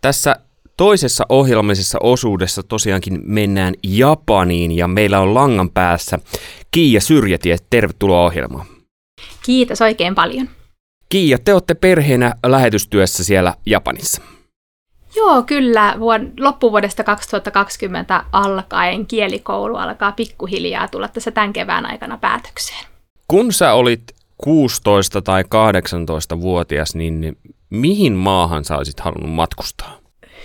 [0.00, 0.36] Tässä
[0.76, 6.18] toisessa ohjelmallisessa osuudessa tosiaankin mennään Japaniin ja meillä on langan päässä
[6.70, 7.56] Kiia Syrjätie.
[7.70, 8.66] Tervetuloa ohjelmaan.
[9.42, 10.48] Kiitos oikein paljon.
[11.08, 14.22] Kiia, te olette perheenä lähetystyössä siellä Japanissa.
[15.16, 15.94] Joo, kyllä.
[15.98, 22.84] Vuon, loppuvuodesta 2020 alkaen kielikoulu alkaa pikkuhiljaa tulla tässä tämän kevään aikana päätökseen.
[23.28, 24.02] Kun sä olit
[24.38, 27.36] 16 tai 18-vuotias, niin
[27.70, 29.98] mihin maahan sä olisit halunnut matkustaa?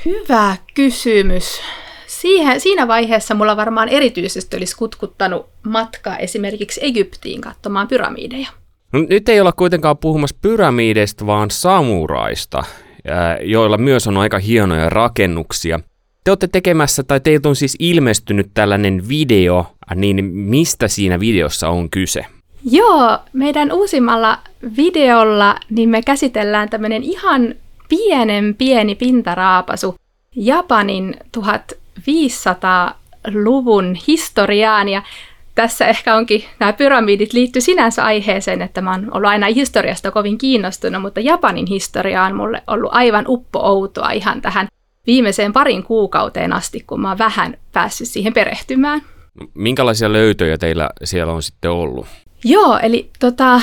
[0.06, 1.62] Hyvä kysymys.
[2.08, 8.48] Siihen, siinä vaiheessa mulla varmaan erityisesti olisi kutkuttanut matka esimerkiksi Egyptiin katsomaan pyramideja.
[8.94, 12.64] No, nyt ei olla kuitenkaan puhumassa pyramideista, vaan samuraista,
[13.42, 15.80] joilla myös on aika hienoja rakennuksia.
[16.24, 21.90] Te olette tekemässä, tai teiltä on siis ilmestynyt tällainen video, niin mistä siinä videossa on
[21.90, 22.26] kyse?
[22.72, 24.40] Joo, meidän uusimmalla
[24.78, 27.56] videolla niin me käsitellään tämmöinen ihan
[27.90, 29.96] pienen pieni pintaraapasu
[30.36, 35.02] Japanin 1500-luvun historiaan ja
[35.56, 40.38] tässä ehkä onkin, nämä pyramidit liittyy sinänsä aiheeseen, että mä oon ollut aina historiasta kovin
[40.38, 44.68] kiinnostunut, mutta Japanin historia on mulle ollut aivan uppo-outoa ihan tähän
[45.08, 49.02] viimeiseen parin kuukauteen asti, kun mä oon vähän päässyt siihen perehtymään.
[49.54, 52.08] Minkälaisia löytöjä teillä siellä on sitten ollut?
[52.48, 53.62] Joo, eli tota,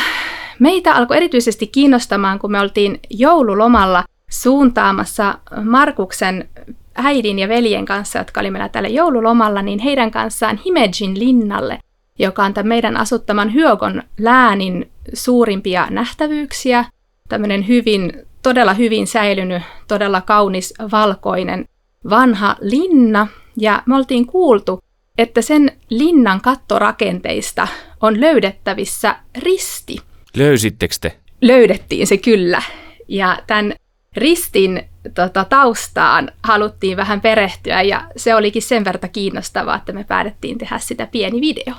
[0.59, 6.49] meitä alkoi erityisesti kiinnostamaan, kun me oltiin joululomalla suuntaamassa Markuksen
[6.95, 11.79] äidin ja veljen kanssa, jotka oli meillä täällä joululomalla, niin heidän kanssaan Himejin linnalle,
[12.19, 16.85] joka on tämän meidän asuttaman Hyökon läänin suurimpia nähtävyyksiä.
[17.29, 21.65] Tämmöinen hyvin, todella hyvin säilynyt, todella kaunis valkoinen
[22.11, 23.27] vanha linna.
[23.57, 24.81] Ja me oltiin kuultu,
[25.19, 27.69] että sen linnan kattorakenteista
[28.01, 29.97] on löydettävissä risti.
[30.37, 31.17] Löysittekö te?
[31.41, 32.63] Löydettiin se kyllä.
[33.09, 33.75] Ja tämän
[34.17, 34.83] ristin
[35.15, 40.79] tota, taustaan haluttiin vähän perehtyä ja se olikin sen verran kiinnostavaa, että me päätettiin tehdä
[40.79, 41.75] sitä pieni video.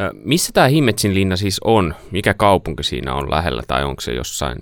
[0.00, 1.94] Ö, missä tämä Himetsin linna siis on?
[2.10, 4.58] Mikä kaupunki siinä on lähellä tai onko se jossain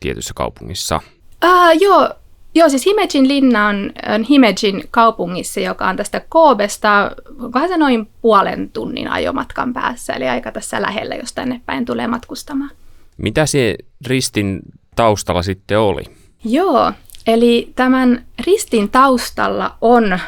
[0.00, 1.00] tietyssä kaupungissa?
[1.44, 2.10] Uh, joo,
[2.54, 8.08] joo, siis Himejin linna on, on Himejin kaupungissa, joka on tästä Koobesta, onkohan se noin
[8.20, 12.70] puolen tunnin ajomatkan päässä, eli aika tässä lähellä, jos tänne päin tulee matkustamaan.
[13.16, 13.76] Mitä se
[14.06, 14.60] ristin
[14.96, 16.02] taustalla sitten oli?
[16.44, 16.92] Joo,
[17.26, 20.18] eli tämän ristin taustalla on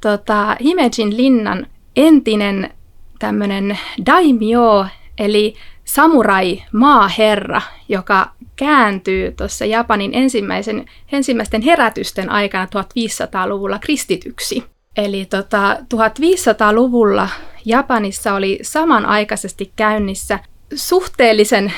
[0.00, 1.66] tota, Himejin linnan
[1.96, 2.70] entinen
[3.18, 4.86] tämmöinen daimyo,
[5.18, 5.54] eli
[5.94, 14.64] samurai-maaherra, joka kääntyy tuossa Japanin ensimmäisen, ensimmäisten herätysten aikana 1500-luvulla kristityksi.
[14.96, 17.28] Eli tota, 1500-luvulla
[17.64, 20.38] Japanissa oli samanaikaisesti käynnissä
[20.74, 21.72] suhteellisen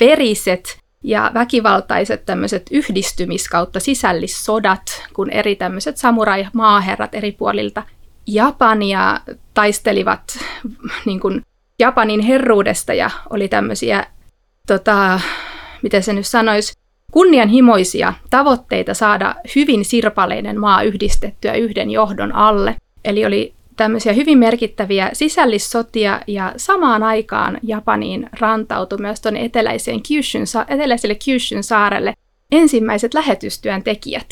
[0.00, 7.82] veriset ja väkivaltaiset tämmöiset yhdistymiskautta sisällissodat, kun eri tämmöiset samurai-maaherrat eri puolilta
[8.26, 9.20] Japania
[9.54, 10.38] taistelivat
[11.06, 11.42] niin kuin
[11.80, 14.06] Japanin herruudesta ja oli tämmöisiä,
[14.66, 15.20] tota,
[15.82, 16.72] miten se nyt sanoisi,
[17.12, 22.76] kunnianhimoisia tavoitteita saada hyvin sirpaleinen maa yhdistettyä yhden johdon alle.
[23.04, 30.44] Eli oli tämmöisiä hyvin merkittäviä sisällissotia ja samaan aikaan Japaniin rantautui myös tuonne eteläiseen Kyushun,
[30.68, 32.14] eteläiselle Kyushun saarelle
[32.52, 34.26] ensimmäiset lähetystyöntekijät.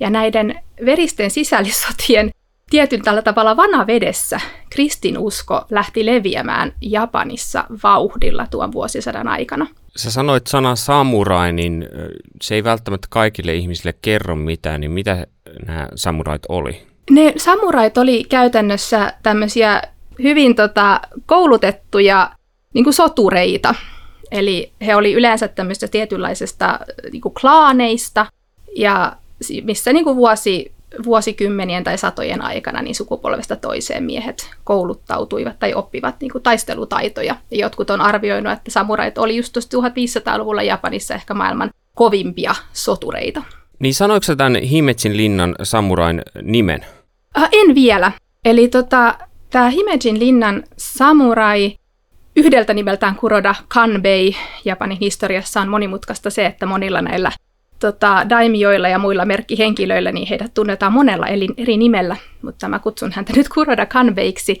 [0.00, 2.30] Ja näiden veristen sisällissotien
[2.70, 4.40] tietyn tällä tavalla vanavedessä
[4.70, 9.66] kristinusko lähti leviämään Japanissa vauhdilla tuon vuosisadan aikana.
[9.96, 11.88] Sä sanoit sana samurai, niin
[12.42, 15.26] se ei välttämättä kaikille ihmisille kerro mitään, niin mitä
[15.66, 16.86] nämä samurait oli?
[17.10, 19.82] Ne samurait oli käytännössä tämmöisiä
[20.22, 22.30] hyvin tota, koulutettuja
[22.74, 23.74] niin kuin sotureita.
[24.30, 26.78] Eli he oli yleensä tämmöistä tietynlaisesta
[27.12, 28.26] niin kuin klaaneista,
[28.76, 29.16] ja
[29.64, 30.72] missä niin kuin vuosi,
[31.04, 37.36] vuosikymmenien tai satojen aikana niin sukupolvesta toiseen miehet kouluttautuivat tai oppivat niin kuin taistelutaitoja.
[37.50, 43.42] Ja jotkut on arvioinut, että samurait oli just 1500-luvulla Japanissa ehkä maailman kovimpia sotureita.
[43.78, 46.86] Niin sanoiko tämän Himetsin linnan samurain nimen?
[47.38, 48.12] Äh, en vielä.
[48.44, 49.18] Eli tota,
[49.50, 51.74] tämä Himejin linnan samurai,
[52.36, 57.32] yhdeltä nimeltään Kuroda Kanbei, Japanin historiassa on monimutkaista se, että monilla näillä
[57.80, 63.32] tota, daimioilla ja muilla merkkihenkilöillä, niin heidät tunnetaan monella eri, nimellä, mutta mä kutsun häntä
[63.36, 64.60] nyt Kuroda Kanbeiksi.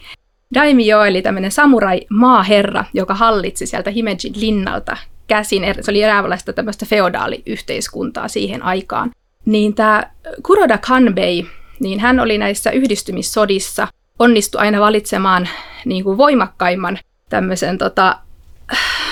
[0.54, 5.62] Daimyo eli tämmöinen samurai-maaherra, joka hallitsi sieltä Himejin linnalta käsin.
[5.80, 9.10] Se oli eräänlaista tämmöistä feodaaliyhteiskuntaa siihen aikaan.
[9.44, 10.02] Niin tämä
[10.42, 11.46] Kuroda Kanbei
[11.80, 13.88] niin hän oli näissä yhdistymissodissa
[14.18, 15.48] onnistu aina valitsemaan
[15.84, 16.98] niin kuin voimakkaimman
[17.28, 18.18] tämmöisen tota,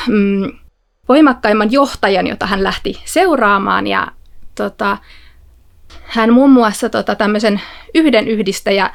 [0.06, 0.52] mm,
[1.08, 3.86] voimakkaimman johtajan, jota hän lähti seuraamaan.
[3.86, 4.08] Ja
[4.54, 4.98] tota,
[6.04, 7.60] hän muun muassa tota, tämmöisen
[7.94, 8.90] yhden yhdistäjä,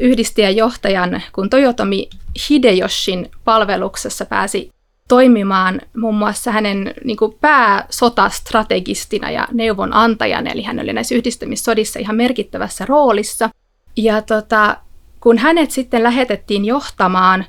[0.00, 2.08] yhdistäjäjohtajan, kun Toyotomi
[2.50, 4.70] Hideyoshin palveluksessa pääsi
[5.08, 12.16] toimimaan muun muassa hänen niin kuin pääsotastrategistina ja neuvonantajana, eli hän oli näissä yhdistämissodissa ihan
[12.16, 13.50] merkittävässä roolissa.
[13.96, 14.76] Ja tota,
[15.20, 17.44] kun hänet sitten lähetettiin johtamaan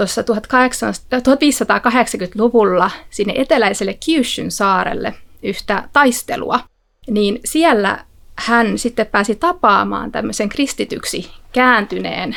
[0.00, 6.60] tuossa 1580-luvulla sinne eteläiselle Kyushyn saarelle yhtä taistelua,
[7.10, 8.04] niin siellä
[8.36, 12.36] hän sitten pääsi tapaamaan tämmöisen kristityksi kääntyneen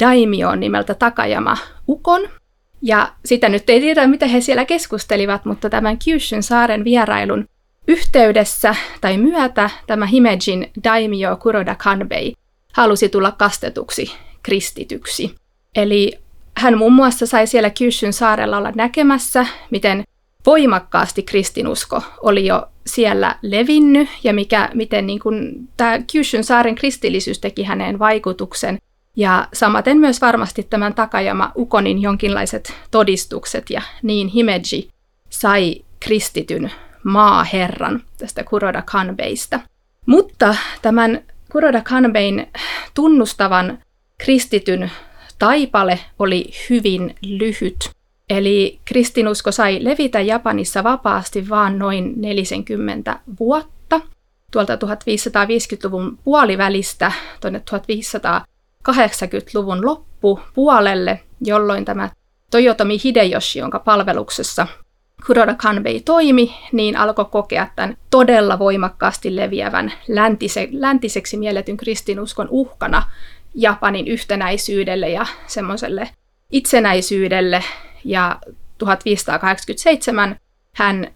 [0.00, 1.56] daimion nimeltä Takajama
[1.88, 2.28] Ukon.
[2.82, 7.48] Ja sitä nyt ei tiedä, mitä he siellä keskustelivat, mutta tämän Kyushyn saaren vierailun
[7.88, 12.34] yhteydessä tai myötä tämä Himejin daimio Kuroda Kanbei
[12.72, 14.12] halusi tulla kastetuksi
[14.42, 15.34] kristityksi.
[15.76, 16.21] Eli
[16.56, 20.04] hän muun muassa sai siellä Kyushyn saarella olla näkemässä, miten
[20.46, 27.38] voimakkaasti kristinusko oli jo siellä levinnyt ja mikä, miten niin kuin, tämä Kyushyn saaren kristillisyys
[27.38, 28.78] teki häneen vaikutuksen.
[29.16, 34.88] Ja samaten myös varmasti tämän Takajama Ukonin jonkinlaiset todistukset ja niin Himeji
[35.30, 36.72] sai kristityn
[37.04, 39.60] maaherran tästä Kuroda Kanbeista.
[40.06, 41.22] Mutta tämän
[41.52, 42.46] Kuroda Kanbein
[42.94, 43.78] tunnustavan
[44.18, 44.90] kristityn
[45.42, 47.90] taipale oli hyvin lyhyt.
[48.30, 54.00] Eli kristinusko sai levitä Japanissa vapaasti vain noin 40 vuotta.
[54.50, 57.62] Tuolta 1550-luvun puolivälistä tuonne
[58.88, 62.10] 1580-luvun loppupuolelle, jolloin tämä
[62.50, 64.66] Toyotomi Hideyoshi, jonka palveluksessa
[65.26, 73.02] Kuroda Kanbei toimi, niin alkoi kokea tämän todella voimakkaasti leviävän läntise, läntiseksi mielletyn kristinuskon uhkana
[73.54, 76.08] Japanin yhtenäisyydelle ja semmoiselle
[76.52, 77.64] itsenäisyydelle.
[78.04, 78.38] Ja
[78.78, 80.36] 1587
[80.74, 81.10] hän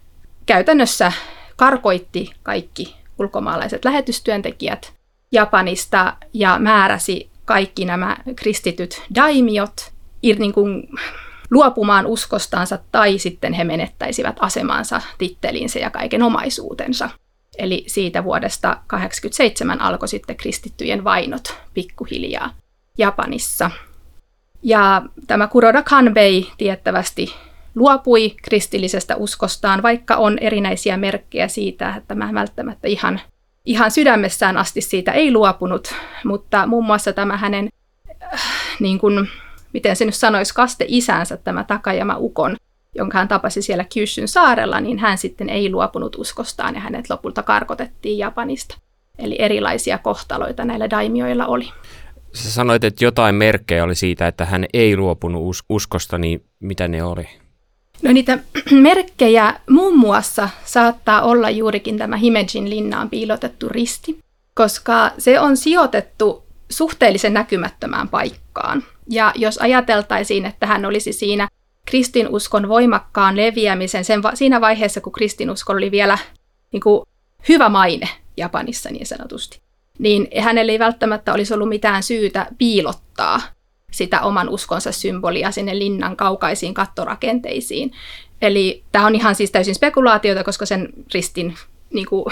[0.45, 1.11] käytännössä
[1.55, 4.93] karkoitti kaikki ulkomaalaiset lähetystyöntekijät
[5.31, 10.87] Japanista ja määräsi kaikki nämä kristityt daimiot niin kuin
[11.51, 17.09] luopumaan uskostansa tai sitten he menettäisivät asemansa, tittelinsä ja kaiken omaisuutensa.
[17.57, 22.53] Eli siitä vuodesta 1987 alkoi sitten kristittyjen vainot pikkuhiljaa
[22.97, 23.71] Japanissa.
[24.63, 27.35] Ja tämä Kuroda Kanbei tiettävästi
[27.75, 33.21] luopui kristillisestä uskostaan, vaikka on erinäisiä merkkejä siitä, että tämä välttämättä ihan,
[33.65, 37.69] ihan sydämessään asti siitä ei luopunut, mutta muun muassa tämä hänen,
[38.33, 38.41] äh,
[38.79, 39.29] niin kuin,
[39.73, 42.57] miten se nyt sanoisi, kaste isänsä, tämä Takajama Ukon,
[42.95, 47.43] jonka hän tapasi siellä Kyshyn saarella, niin hän sitten ei luopunut uskostaan ja hänet lopulta
[47.43, 48.77] karkotettiin Japanista.
[49.19, 51.69] Eli erilaisia kohtaloita näillä daimioilla oli.
[52.33, 56.87] Sä sanoit, että jotain merkkejä oli siitä, että hän ei luopunut us- uskosta, niin mitä
[56.87, 57.29] ne oli?
[58.01, 58.39] No niitä
[58.71, 64.19] merkkejä muun muassa saattaa olla juurikin tämä Himejin linnaan piilotettu risti,
[64.53, 68.83] koska se on sijoitettu suhteellisen näkymättömään paikkaan.
[69.09, 71.47] Ja jos ajateltaisiin, että hän olisi siinä
[71.87, 76.17] kristinuskon voimakkaan leviämisen sen va- siinä vaiheessa, kun kristinusko oli vielä
[76.71, 77.05] niin kuin,
[77.49, 79.61] hyvä maine Japanissa niin sanotusti,
[79.99, 83.41] niin hänellä ei välttämättä olisi ollut mitään syytä piilottaa
[83.91, 87.91] sitä oman uskonsa symbolia sinne linnan kaukaisiin kattorakenteisiin.
[88.41, 91.55] Eli tämä on ihan siis täysin spekulaatiota, koska sen ristin,
[91.93, 92.25] niin kuin,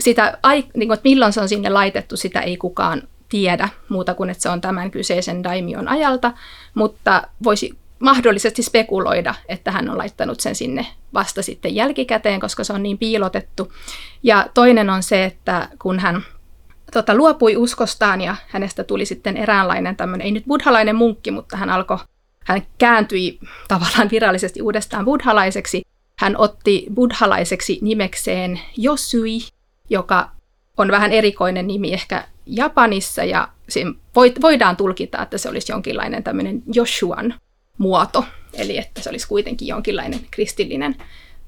[0.00, 0.38] sitä,
[0.74, 4.42] niin kuin, että milloin se on sinne laitettu, sitä ei kukaan tiedä muuta kuin, että
[4.42, 6.32] se on tämän kyseisen daimion ajalta,
[6.74, 12.72] mutta voisi mahdollisesti spekuloida, että hän on laittanut sen sinne vasta sitten jälkikäteen, koska se
[12.72, 13.72] on niin piilotettu.
[14.22, 16.24] Ja toinen on se, että kun hän
[16.92, 21.70] tota, luopui uskostaan ja hänestä tuli sitten eräänlainen tämmöinen, ei nyt buddhalainen munkki, mutta hän
[21.70, 21.98] alkoi,
[22.44, 23.38] hän kääntyi
[23.68, 25.82] tavallaan virallisesti uudestaan buddhalaiseksi.
[26.18, 29.38] Hän otti buddhalaiseksi nimekseen Josui,
[29.90, 30.30] joka
[30.76, 33.48] on vähän erikoinen nimi ehkä Japanissa ja
[34.42, 37.34] voidaan tulkita, että se olisi jonkinlainen tämmöinen Joshuan
[37.80, 40.96] muoto, eli että se olisi kuitenkin jonkinlainen kristillinen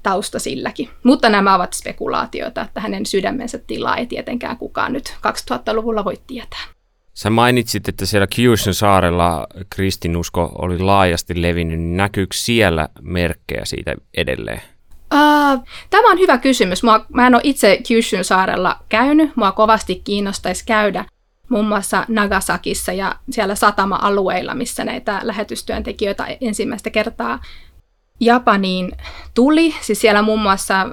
[0.03, 0.89] tausta silläkin.
[1.03, 6.63] Mutta nämä ovat spekulaatioita, että hänen sydämensä tilaa ei tietenkään kukaan nyt 2000-luvulla voi tietää.
[7.13, 11.79] Sä mainitsit, että siellä Kyushin saarella kristinusko oli laajasti levinnyt.
[11.79, 14.61] Niin näkyykö siellä merkkejä siitä edelleen?
[15.13, 16.83] Uh, tämä on hyvä kysymys.
[16.83, 19.35] Mua, mä en ole itse Kyushin saarella käynyt.
[19.35, 21.05] Mua kovasti kiinnostaisi käydä
[21.53, 27.39] muun muassa Nagasakissa ja siellä satama-alueilla, missä näitä lähetystyöntekijöitä ensimmäistä kertaa
[28.19, 28.91] Japaniin
[29.33, 29.75] tuli.
[29.81, 30.85] Siis siellä muun muassa,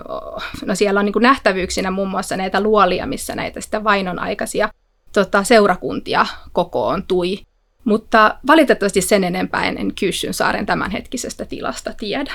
[0.66, 4.68] no siellä on niin nähtävyyksinä muun muassa näitä luolia, missä näitä sitten vainon aikaisia
[5.12, 7.38] tota, seurakuntia kokoontui.
[7.84, 12.32] Mutta valitettavasti sen enempää en Kyshyn saaren tämänhetkisestä tilasta tiedä.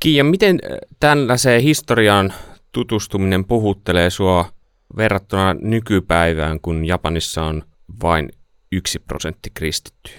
[0.00, 0.58] Kiia, miten
[1.00, 2.32] tällaiseen historiaan
[2.72, 4.48] tutustuminen puhuttelee sua
[4.96, 7.62] verrattuna nykypäivään, kun Japanissa on
[8.02, 8.28] vain
[8.72, 10.10] yksi prosentti kristitty.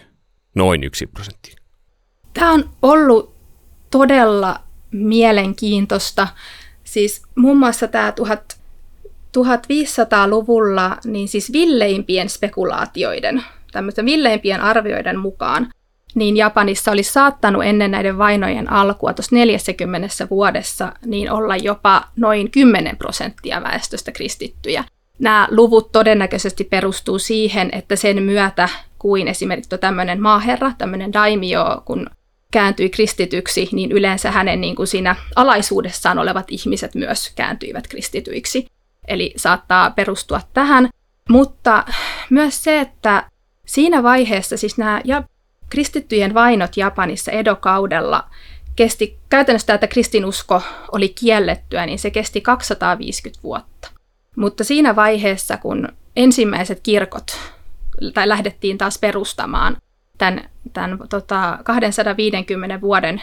[0.55, 1.55] Noin yksi prosentti.
[2.33, 3.35] Tämä on ollut
[3.91, 4.59] todella
[4.91, 6.27] mielenkiintoista.
[6.83, 8.13] Siis muun muassa tämä
[9.37, 15.71] 1500-luvulla niin siis villeimpien spekulaatioiden, tämmöisten villeimpien arvioiden mukaan,
[16.15, 22.51] niin Japanissa olisi saattanut ennen näiden vainojen alkua tuossa 40 vuodessa niin olla jopa noin
[22.51, 24.83] 10 prosenttia väestöstä kristittyjä.
[25.19, 32.09] Nämä luvut todennäköisesti perustuu siihen, että sen myötä kuin esimerkiksi tämmöinen maaherra, tämmöinen daimio, kun
[32.51, 38.67] kääntyi kristityksi, niin yleensä hänen niin kuin siinä alaisuudessaan olevat ihmiset myös kääntyivät kristityiksi.
[39.07, 40.89] Eli saattaa perustua tähän.
[41.29, 41.83] Mutta
[42.29, 43.29] myös se, että
[43.65, 45.01] siinä vaiheessa siis nämä
[45.73, 48.29] kristittyjen vainot Japanissa edokaudella
[48.75, 50.61] kesti käytännössä tämä, että kristinusko
[50.91, 53.89] oli kiellettyä, niin se kesti 250 vuotta.
[54.35, 57.39] Mutta siinä vaiheessa, kun ensimmäiset kirkot
[58.13, 59.77] tai lähdettiin taas perustamaan
[60.17, 63.21] tämän, tämän tota, 250 vuoden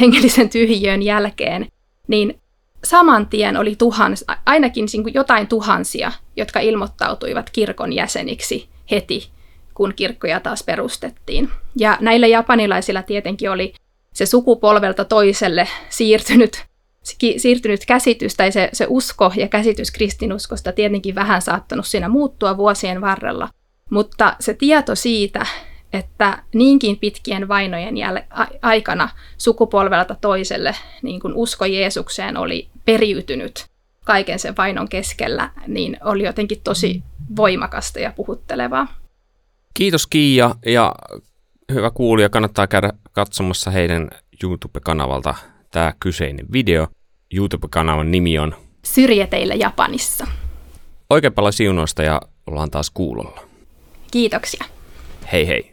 [0.00, 1.66] hengellisen tyhjiön jälkeen,
[2.08, 2.40] niin
[2.84, 9.30] saman tien oli tuhans, ainakin niin jotain tuhansia, jotka ilmoittautuivat kirkon jäseniksi heti,
[9.80, 11.50] kun kirkkoja taas perustettiin.
[11.76, 13.74] Ja näillä japanilaisilla tietenkin oli
[14.12, 16.64] se sukupolvelta toiselle siirtynyt,
[17.36, 23.00] siirtynyt käsitys, tai se, se usko ja käsitys kristinuskosta tietenkin vähän saattanut siinä muuttua vuosien
[23.00, 23.48] varrella.
[23.90, 25.46] Mutta se tieto siitä,
[25.92, 29.08] että niinkin pitkien vainojen jäl- aikana
[29.38, 33.66] sukupolvelta toiselle niin kun usko Jeesukseen oli periytynyt
[34.04, 37.02] kaiken sen vainon keskellä, niin oli jotenkin tosi
[37.36, 38.99] voimakasta ja puhuttelevaa.
[39.74, 40.94] Kiitos Kiia ja
[41.72, 44.10] hyvä kuulija, kannattaa käydä katsomassa heidän
[44.42, 45.34] YouTube-kanavalta
[45.70, 46.86] tämä kyseinen video.
[47.34, 50.26] YouTube-kanavan nimi on Syrjeteillä Japanissa.
[51.10, 53.40] Oikein paljon siunoista ja ollaan taas kuulolla.
[54.10, 54.64] Kiitoksia.
[55.32, 55.70] Hei hei.